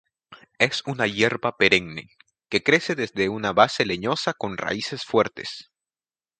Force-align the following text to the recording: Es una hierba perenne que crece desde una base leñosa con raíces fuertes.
Es 0.57 0.81
una 0.87 1.05
hierba 1.05 1.57
perenne 1.57 2.09
que 2.49 2.63
crece 2.63 2.95
desde 2.95 3.29
una 3.29 3.53
base 3.53 3.85
leñosa 3.85 4.33
con 4.33 4.57
raíces 4.57 5.03
fuertes. 5.05 5.69